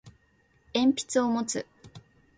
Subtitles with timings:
[0.73, 1.67] 鉛筆を持つ